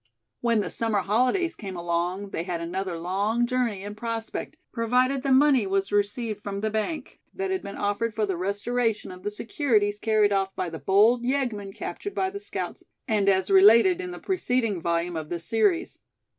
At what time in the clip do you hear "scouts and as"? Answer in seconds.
12.39-13.51